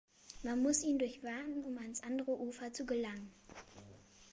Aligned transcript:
Man 0.41 0.63
muss 0.63 0.81
ihn 0.83 0.97
durchwaten, 0.97 1.63
um 1.63 1.77
ans 1.77 2.01
andere 2.01 2.31
Ufer 2.31 2.73
zu 2.73 2.87
gelangen. 2.87 3.31